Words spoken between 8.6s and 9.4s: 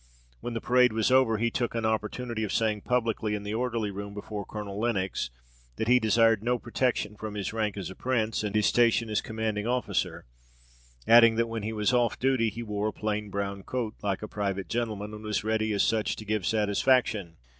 station as